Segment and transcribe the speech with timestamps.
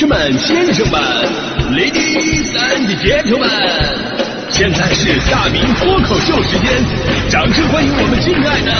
[0.00, 0.98] 士们、先生们
[1.76, 3.44] ，Ladies and Gentlemen，
[4.48, 6.72] 现在是大明脱口秀时间，
[7.28, 8.72] 掌声欢迎我们敬爱的！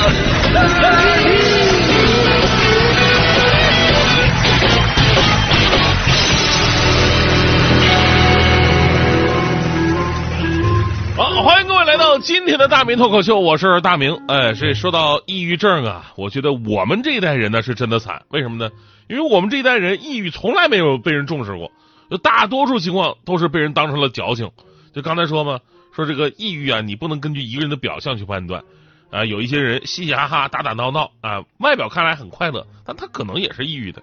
[11.19, 14.19] 好，欢迎各位来到今天的大明脱口秀，我是大明。
[14.29, 18.71] 哎，这说到抑郁症啊，我觉得我们这一代人呢是真的惨，为什么呢？
[19.11, 21.73] 因为我们这一代人抑郁从来没有被人重视过，
[22.09, 24.49] 就大多数情况都是被人当成了矫情。
[24.95, 25.59] 就刚才说嘛，
[25.93, 28.63] 说这个抑郁啊，你不能根据一个人的表象去判断
[29.11, 29.25] 啊。
[29.25, 34.01] 有一些人嘻嘻哈哈、打打闹闹啊，外表看来很快乐，但他可能也是抑郁的。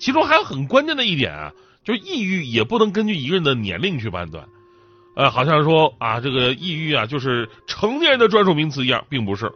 [0.00, 1.52] 其中还有很关键的一点啊，
[1.84, 4.44] 就抑郁也不能根据一个人的年龄去判断。
[5.14, 9.52] 呃，好像说啊，这个抑郁啊，就是成年人的专属名词一样，并不是。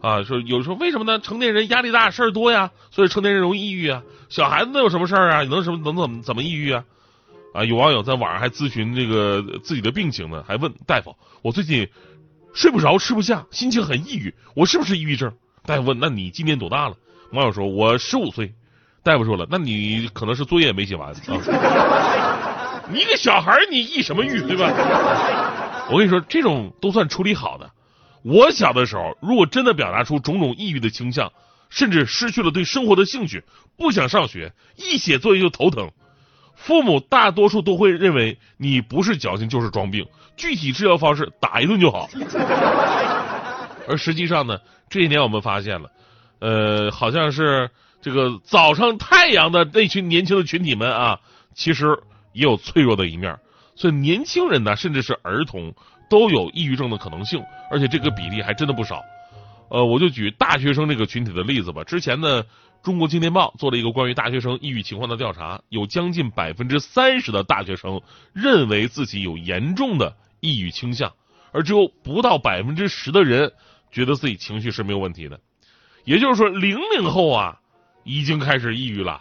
[0.00, 1.18] 啊，说有时候为什么呢？
[1.18, 4.02] 成年人压力大，事儿多呀，所以成年人容易抑郁啊。
[4.28, 5.42] 小孩子能有什么事儿啊？
[5.44, 6.84] 能什么能怎么怎么抑郁啊？
[7.54, 11.88] 啊，有网友在网上还咨询这个自己的病情呢，还问大夫：“我最近
[12.54, 15.32] 睡不着，吃不下，心情很抑郁，我是不是抑郁症？”
[15.66, 16.96] 大夫问：“那你今年多大了？”
[17.32, 18.54] 网友说：“我十五岁。”
[19.02, 22.84] 大夫说了：“那你可能是作业没写完啊。
[22.92, 24.70] ”你一个小孩，你抑什么郁，对吧？
[25.90, 27.70] 我跟你说，这种都算处理好的。
[28.28, 31.32] 我小的时候，如果真的表达出种种抑郁的倾向，
[31.70, 33.42] 甚至失去了对生活的兴趣，
[33.78, 35.90] 不想上学，一写作业就头疼，
[36.54, 40.06] 父母大多数都会认为你不是矫情就是装病，
[40.36, 42.06] 具体治疗方式打一顿就好。
[43.88, 44.58] 而实际上呢，
[44.90, 45.90] 这一年我们发现了，
[46.40, 47.70] 呃，好像是
[48.02, 51.20] 这个早上太阳的那群年轻的群体们啊，
[51.54, 51.98] 其实
[52.34, 53.38] 也有脆弱的一面，
[53.74, 55.72] 所以年轻人呢，甚至是儿童。
[56.08, 59.02] 都有抑郁症的可能性，而且这个比例还真的不少。
[59.70, 61.84] 呃，我就举大学生这个群体的例子吧。
[61.84, 62.42] 之前呢，
[62.82, 68.00] 中国青年报做了一个关于大学生抑郁情况的调查，有将近百分之三十的大学生
[68.32, 71.12] 认为自己有严重的抑郁倾向，
[71.52, 73.52] 而只有不到百分之十的人
[73.92, 75.38] 觉得自己情绪是没有问题的。
[76.04, 77.58] 也就是说，零零后啊
[78.04, 79.20] 已经开始抑郁了。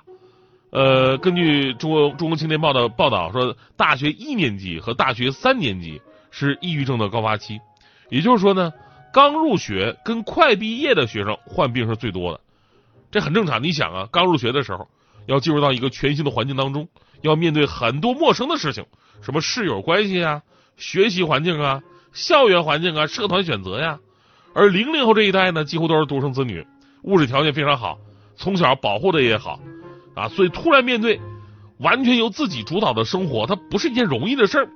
[0.69, 6.01] 呃，根据中国中国青年报的报道说，大学一年级和大学三年级。
[6.31, 7.59] 是抑郁症的高发期，
[8.09, 8.71] 也就是说呢，
[9.13, 12.39] 刚入学跟快毕业的学生患病是最多的，
[13.11, 13.63] 这很正常。
[13.63, 14.87] 你想啊，刚入学的时候
[15.25, 16.87] 要进入到一个全新的环境当中，
[17.21, 18.85] 要面对很多陌生的事情，
[19.21, 20.41] 什么室友关系啊、
[20.75, 21.81] 学习环境啊、
[22.13, 23.99] 校园环境啊、社团选择呀。
[24.53, 26.65] 而零零后这一代呢，几乎都是独生子女，
[27.03, 27.97] 物质条件非常好，
[28.35, 29.59] 从小保护的也好
[30.15, 31.19] 啊，所以突然面对
[31.77, 34.69] 完全由自己主导的生活，它不是一件容易的事儿。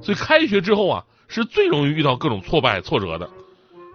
[0.00, 3.28] 所以开学之后啊，是最容易遇到各种挫败、挫折的。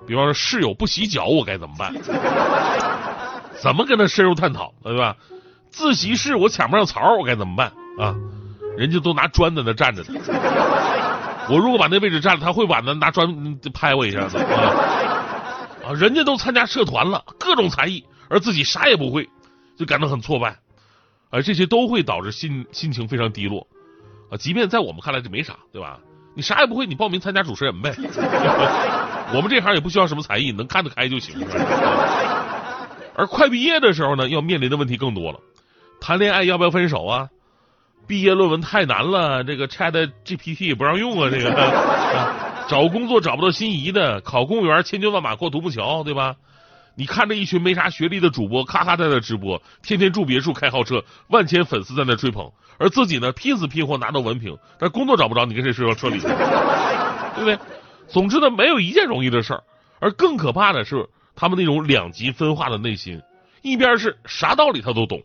[0.05, 1.93] 比方说室友不洗脚，我该怎么办？
[3.61, 5.15] 怎么跟他深入探讨，对吧？
[5.69, 8.13] 自习室我抢不上槽，我该怎么办啊？
[8.77, 10.19] 人家都拿砖在那站着呢，
[11.47, 15.93] 我如果把那位置占了，他会把那拿砖拍我一下子啊？
[15.95, 19.29] 人家都参加社团了，各种才艺，而自己啥也不会，
[19.77, 20.57] 就感到很挫败，
[21.29, 23.67] 而这些都会导致心心情非常低落。
[24.37, 25.99] 即便在我们看来这没啥，对吧？
[26.35, 27.93] 你啥也不会，你报名参加主持人呗。
[29.35, 31.35] 我们这行也不需要什么才艺，能看得开就行。
[33.15, 35.39] 而快毕业的时候呢，要面临的问题更多了。
[36.01, 37.29] 谈恋爱要不要分手啊？
[38.07, 41.29] 毕业论文太难了，这个 Chat GPT 也不让用啊。
[41.31, 41.53] 这个
[42.67, 46.35] 找工作找不到心仪的，考公务员千军万马过独木桥，对吧？
[46.95, 52.51] 你看着一群没啥学历的主播，咔咔在那直播，天天住别墅开豪车，万千粉丝在那追捧。
[52.77, 56.19] 而自己呢，拼死拼活拿到文凭，但工作找不着，你跟谁说要车里？
[56.19, 57.57] 对不对？
[58.07, 59.63] 总之呢，没有一件容易的事儿。
[59.99, 63.21] 而更可怕的是，他们那种两极分化的内心，
[63.61, 65.21] 一边是啥道理他都懂，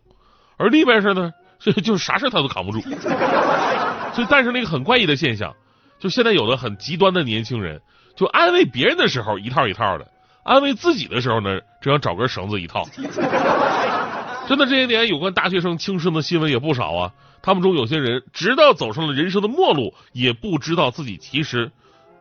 [0.57, 2.81] 而另一边是呢， 就就是啥事他都扛不住。
[2.81, 5.55] 所以诞生了一个很怪异的现象，
[5.99, 7.81] 就现在有的很极端的年轻人，
[8.17, 10.09] 就安慰别人的时候一套一套的，
[10.49, 12.89] 安慰自己的时候呢，只想找根绳子一套。
[14.49, 17.13] 真的，这些年有关大学生轻生的新闻也不少啊。
[17.43, 21.71] 他们中有些人直到走上了人生的末路，也不知道自己其实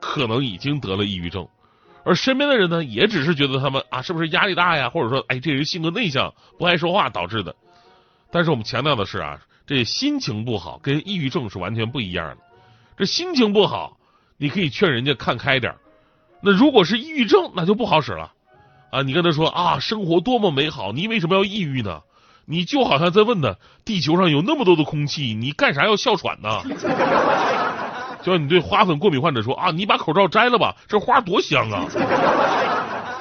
[0.02, 1.48] 可能已经得了抑郁症，
[2.04, 7.56] 而身边的人呢，也只是觉得他们啊，是不是压力大呀，或者说，哎，这人性格内向，不爱说话导致的。
[8.30, 12.38] 但是我们强调的是啊，这心情不好跟抑郁症是完全不一样的。
[12.98, 13.98] 这心情不好，
[14.36, 15.74] 你可以劝人家看开点
[16.42, 18.32] 那如果是抑郁症，那就不好使了
[18.92, 19.02] 啊。
[19.02, 22.02] 你跟他说啊，生活多么美好，你为什么要抑郁呢？
[22.46, 26.62] 你就好像在问呢，地球上有那么多的空气，你干啥要哮喘呢？
[28.24, 31.86] 就像你对花粉过敏患者说啊，你把口罩摘了吧，这花多香啊！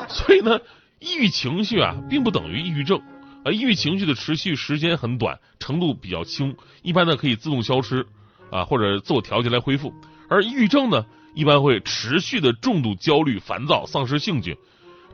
[0.08, 0.58] 所以呢，
[1.00, 3.00] 抑郁情绪啊，并不等于抑郁症
[3.44, 8.06] 啊，抑郁情绪的持续时间很短，程度比较轻，一般呢可以自动消失
[8.50, 9.92] 啊，或者自我调节来恢复。
[10.28, 11.04] 而抑郁症呢，
[11.36, 14.56] 一般会持续的重度焦虑、烦躁、丧失兴趣，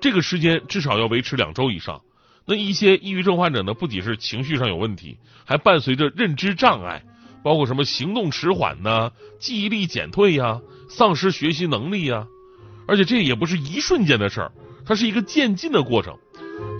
[0.00, 2.00] 这个时间至少要维持两周以上。
[2.46, 7.02] 那一些抑郁症患者呢，不仅是情绪上有问题，还伴随着认知障碍，
[7.42, 9.10] 包括什么行动迟缓呢、
[9.40, 12.24] 记忆力减退呀、丧失学习能力呀，
[12.86, 14.52] 而且这也不是一瞬间的事儿，
[14.86, 16.16] 它是一个渐进的过程。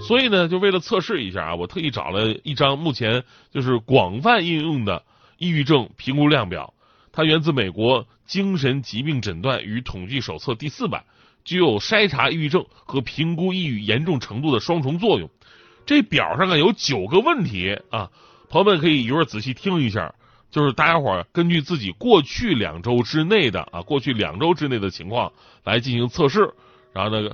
[0.01, 5.03] 所以呢，就为了测试一下啊，我特意找了一张目前就是广泛应用的
[5.39, 6.73] 抑郁症评估量表，
[7.13, 11.05] 它源自美国精神疾病诊断与统计手册第四版，
[11.45, 15.29] 具有筛查抑郁症和评估抑郁严重程度的双重作用。
[15.85, 18.11] 这表上啊有九个问题啊，
[18.49, 20.15] 朋友们可以一会儿仔细听一下，
[20.51, 25.33] 就是大家伙儿根据自己过去两周之内的啊，过去两周之内的情况
[25.65, 26.55] 来进行测试，
[26.93, 27.31] 然后呢，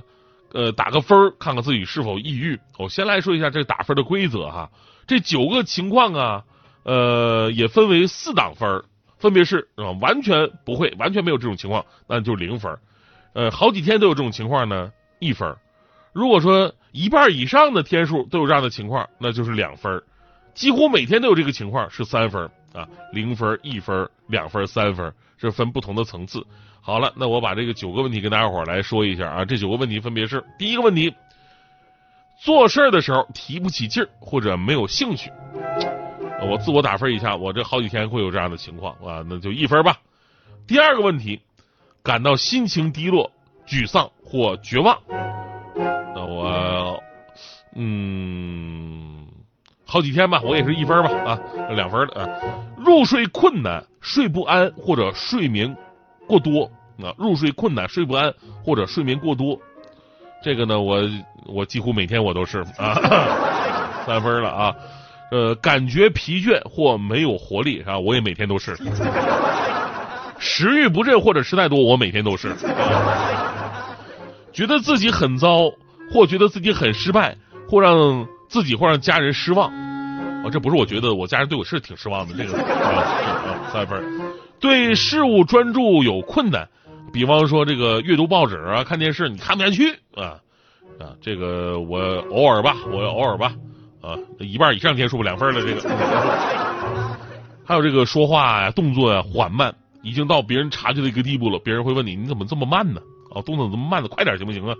[0.51, 2.59] 呃，打个分儿，看看自己是否抑郁。
[2.77, 4.71] 我先来说一下这打分的规则哈，
[5.05, 6.43] 这九个情况啊，
[6.83, 8.85] 呃，也分为四档分儿
[9.19, 12.75] 分别是啊，完全不会，完全没有这种情况，那就零分
[13.33, 15.55] 呃，好几天都有这种情况呢，一分
[16.13, 20.01] 如果说一半以上的天数都有这样的情况，那就是两分
[20.55, 26.43] 几乎每天都有这个情况是三分啊，零分、一分、两分、三分，是分不同的层次。
[26.81, 31.13] 好了，那我把这个九个问题跟大家伙来说一下啊，这九个问题分别是：第一个问题，
[32.39, 35.31] 做事的时候提不起劲儿或者没有兴趣。
[36.41, 39.97] 我自我打分一下，我这好几天会有这样的情况啊，那就一分吧。
[40.67, 41.41] 第二个问题，
[42.03, 43.31] 感到心情低落、
[43.67, 44.97] 沮丧或绝望。
[46.15, 47.01] 那我
[47.75, 49.27] 嗯，
[49.85, 51.39] 好几天吧，我也是一分吧啊，
[51.71, 52.29] 两分的啊。
[52.77, 55.75] 入睡困难、睡不安或者睡眠
[56.27, 56.71] 过多
[57.03, 58.33] 啊，入睡困难、睡不安
[58.63, 59.59] 或者睡眠过多，
[60.43, 61.01] 这个呢，我
[61.45, 62.95] 我几乎每天我都是啊，
[64.05, 64.75] 三分了啊。
[65.31, 68.75] 呃，感觉疲倦或没有活力啊，我也每天都是。
[70.39, 72.55] 食欲不振或者吃太多，我每天都是。
[74.53, 75.71] 觉得自己很糟。
[76.11, 77.37] 或觉得自己很失败，
[77.67, 79.71] 或让自己或让家人失望，
[80.43, 82.33] 啊，这不是我觉得，我家人对我是挺失望的。
[82.35, 84.03] 这个啊，三分。
[84.59, 86.67] 对事物专注有困难，
[87.13, 90.41] 比方说这个阅读报纸啊、看电视，你看不下去啊
[90.99, 91.99] 啊，这个我
[92.31, 93.53] 偶尔吧，我偶尔吧
[94.01, 95.61] 啊，一半以上天数两分了。
[95.61, 95.89] 这个，
[97.65, 103.01] 还有这个说话呀、动作呀缓慢，已经到别人察觉的一个地步了，别人会问你你怎么这么慢呢？
[103.33, 104.09] 啊，动作怎么慢的？
[104.09, 104.73] 快点行不行啊？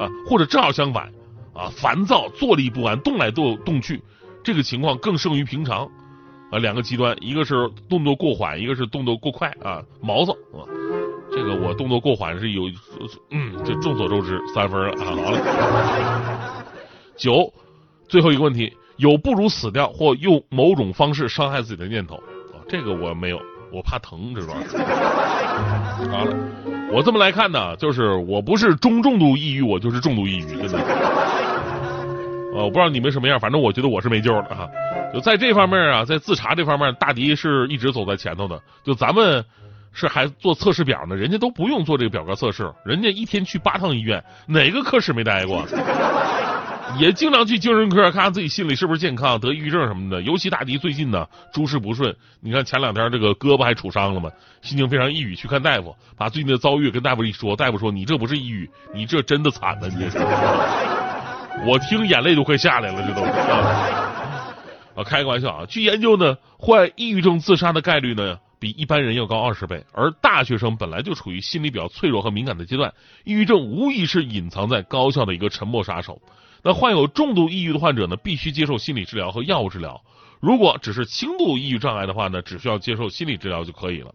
[0.00, 1.04] 啊，或者正好相反，
[1.54, 4.02] 啊，烦躁、坐立不安、动来动动去，
[4.42, 5.88] 这个情况更胜于平常，
[6.50, 7.54] 啊，两个极端，一个是
[7.88, 10.66] 动作过缓，一个是动作过快，啊，毛躁啊，
[11.30, 12.62] 这个我动作过缓是有，
[13.30, 16.64] 嗯，这众所周知，三分了啊，好了，
[17.16, 17.52] 九，
[18.12, 22.16] 最后一个问题，有不如死掉或用某种方式伤害自己的念头，
[22.52, 23.40] 啊，这个我没有，
[23.72, 24.60] 我怕疼，知道吧？
[26.10, 26.36] 好 了。
[26.92, 30.78] 我这么来看呢，就是我不是中重度抑郁，我就是重度抑郁，真的。
[32.54, 34.68] 呃，我不知道你们什么样，反正我觉得我是没救了哈。
[35.14, 38.60] 就在这方面啊，在自查这方面，大迪是一直走在前头的。
[38.84, 39.42] 就咱们
[39.94, 45.64] 是还做测试表呢，人家都不用做这个表格测试，人家一天去八趟医院，哪个科室没待过？
[46.98, 50.20] 也经常去精神科看看自己心理是不是健康，得抑郁症什么的。
[50.22, 52.14] 尤其大迪最近呢，诸事不顺。
[52.40, 54.30] 你看前两天这个胳膊还杵伤了嘛？
[54.60, 60.18] 心情非常抑郁，去看大夫，把最近的遭遇跟大夫一说，大夫说你这不是抑郁，你这真的惨了，你这是。
[61.64, 63.22] 我听眼泪都快下来了，这都。
[64.94, 65.64] 啊，开个玩笑啊！
[65.66, 69.82] 据研究呢，患抑郁症自杀的概率呢，比一般人要高二十倍。
[69.92, 72.92] 而大学生本来就处于心理比较脆弱和敏感的阶段，
[73.24, 76.20] 抑郁症无疑是隐藏在高校的一个沉默杀手。
[76.62, 80.00] 那患有重度抑郁的患者呢，必须接受心理治疗和药物治疗。
[80.40, 84.12] 如果只是轻度抑郁障碍的话呢，只需要接受心理治疗就可以了。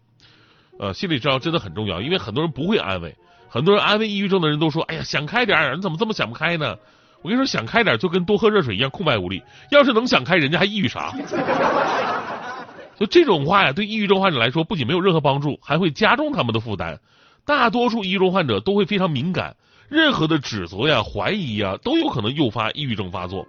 [0.79, 3.15] 呃，心理治疗真的很重要，因为很多人不会安慰，
[3.49, 6.75] 很多人安慰抑郁症的人都说：“哎呀，想开点，你怎么这么想不开呢？”
[7.23, 9.41] 我跟你说，想开点就跟多喝热水一样，空白无力。
[9.71, 11.13] 要是能想开，人家还抑郁啥？
[12.99, 16.99] 就这种话呀，对抑郁症患者来说，不仅没有任何帮助，还会加重他们的负担。
[17.45, 19.55] 大多数抑郁症患者都会非常敏感。
[19.89, 23.47] 任何的指责呀、怀疑呀，都有可能诱发抑郁症发作。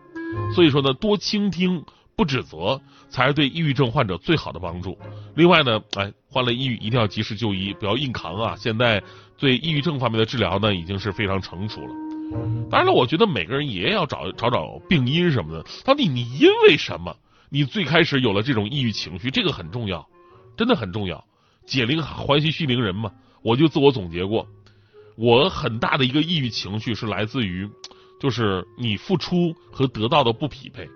[0.55, 4.97] 所以说呢，多倾听不指责，才是对抑郁症患者最好的帮助。
[5.35, 8.55] 另外呢，哎，患了抑郁一定要及时就医，不要硬扛啊！
[8.59, 9.03] 现在
[9.39, 11.95] 对抑郁症方面的治疗呢，已经是非常成熟了。
[12.71, 17.17] 当然了，我觉得每个人也要找找找病因什么的，到底你因为什么，
[17.49, 20.07] 你最开始有了这种抑郁情绪，这个很重要，
[20.57, 21.25] 真的很重要。
[21.65, 23.11] 解铃还须系铃人嘛，
[23.43, 24.47] 我就自我总结过。
[25.19, 27.69] 我很大的一个抑郁情绪是来自于，
[28.21, 30.89] 就是你付出和得到的不匹配，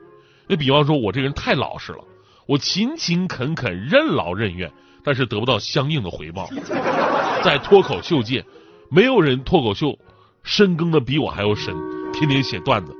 [0.49, 2.05] 那比方说，我这个人太老实了，
[2.47, 4.71] 我勤勤恳恳、任劳任怨，
[5.03, 6.49] 但是得不到相应的回报。
[7.43, 8.45] 在脱口秀界，
[8.89, 9.99] 没有人脱口秀
[10.45, 11.75] 深耕的比我还要深，
[12.13, 12.95] 天天写段子，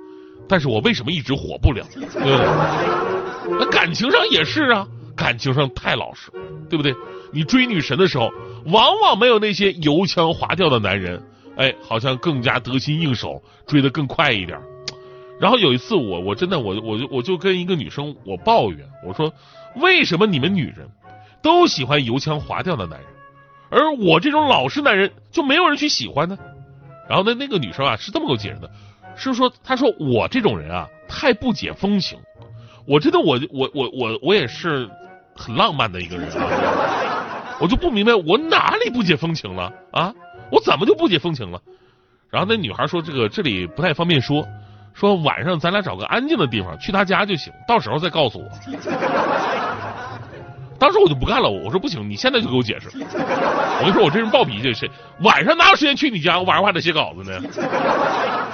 [0.49, 1.87] 但是我为什么一直火不了？
[1.95, 3.59] 对不对？
[3.61, 6.31] 那感情上也是啊，感情上太老实，
[6.69, 6.95] 对不对？
[7.33, 8.31] 你追女神的时候，
[8.67, 11.23] 往往没有那些油腔滑调的男人，
[11.57, 14.59] 哎，好像更加得心应手，追得更快一点。
[15.41, 19.33] 然后有一次，我我真的我我就我就跟一个女生我抱怨，我说
[19.77, 20.89] 为什么你们女人
[21.43, 23.09] 都喜欢油腔滑调的男人，
[23.71, 26.39] 而我这种老实男人就没有人去喜欢呢？
[27.09, 28.71] 然后那那个女生啊是这么给我解释的，
[29.17, 32.19] 是说她说我这种人啊太不解风情，
[32.87, 34.89] 我真的我我我我我也是
[35.35, 40.13] 很浪漫的一个人，啊我就不明白我哪里不解风情了啊？
[40.51, 41.61] 我怎么就不解风情了？
[42.29, 44.47] 然后那女孩说这个这里不太方便说。
[44.95, 48.47] 说晚上咱俩找个安静的地方去她家就行，到时候再告诉我。
[50.79, 52.91] 当时我就不干了，我说不行，你现在就给我解释。
[52.93, 56.39] 我跟你说，我这人暴脾气，谁晚上哪有时间去你家？
[56.39, 58.53] 我晚上还得写稿子呢。